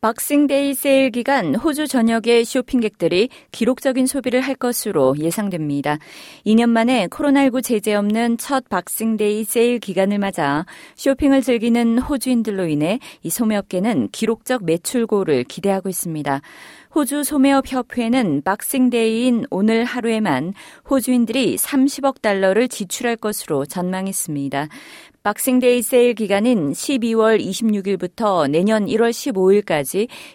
Boxing 0.00 0.49
Day 0.49 0.74
세일 0.74 1.10
기간 1.10 1.54
호주 1.54 1.88
전역의 1.88 2.44
쇼핑객들이 2.44 3.28
기록적인 3.50 4.06
소비를 4.06 4.40
할 4.40 4.54
것으로 4.54 5.14
예상됩니다. 5.18 5.98
2년 6.44 6.68
만에 6.68 7.06
코로나19 7.08 7.62
제재 7.62 7.94
없는 7.94 8.38
첫 8.38 8.68
Boxing 8.68 9.19
Day 9.19 9.44
세일 9.44 9.78
기간을 9.78 10.18
맞아 10.18 10.66
쇼핑을 10.96 11.42
즐기는 11.42 11.98
호주인들로 11.98 12.66
인해 12.68 12.98
이 13.22 13.30
소매업계는 13.30 14.10
기록적 14.12 14.64
매출고를 14.64 15.44
기대하고 15.44 15.88
있습니다. 15.88 16.40
호주 16.94 17.24
소매업 17.24 17.70
협회는 17.70 18.42
Boxing 18.42 18.99
Day인 18.99 19.46
오늘 19.50 19.84
하루에만 19.84 20.54
호주인들이 20.88 21.56
30억 21.56 22.22
달러를 22.22 22.68
지출할 22.68 23.16
것으로 23.16 23.66
전망했습니다. 23.66 24.68
Boxing 25.22 25.62
Day 25.62 25.82
세일 25.82 26.14
기간인 26.14 26.70
12월 26.70 27.38
26일부터 27.44 28.48
내년 28.48 28.86
1월 28.86 29.10
15일까지 29.10 29.85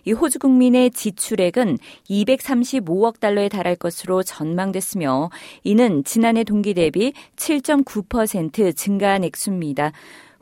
이 0.06 0.12
호주 0.12 0.40
국민의 0.40 0.92
지출액은 0.92 1.78
235억 2.10 3.20
달러에 3.20 3.50
달할 3.50 3.76
것으로 3.76 4.24
전망됐으며 4.24 5.30
이는 5.64 6.04
지난해 6.04 6.44
동기 6.44 6.74
대비 6.74 7.14
7.9% 7.36 8.76
증가한 8.76 9.24
액수입니다. 9.26 9.92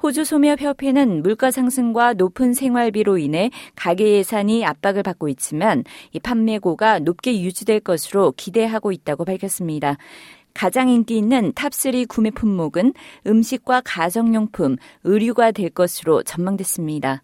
호주 0.01 0.23
소매업 0.23 0.61
협회는 0.61 1.23
물가 1.23 1.51
상승과 1.51 2.13
높은 2.13 2.53
생활비로 2.53 3.17
인해 3.17 3.51
가계 3.75 4.13
예산이 4.13 4.65
압박을 4.65 5.03
받고 5.03 5.27
있지만 5.29 5.83
이 6.13 6.19
판매고가 6.19 6.99
높게 6.99 7.41
유지될 7.41 7.81
것으로 7.81 8.33
기대하고 8.37 8.93
있다고 8.93 9.25
밝혔습니다. 9.25 9.97
가장 10.53 10.89
인기 10.89 11.17
있는 11.17 11.51
top3 11.53 12.07
구매 12.07 12.31
품목은 12.31 12.93
음식과 13.27 13.81
가정용품, 13.85 14.77
의류가 15.03 15.51
될 15.51 15.69
것으로 15.69 16.23
전망됐습니다. 16.23 17.23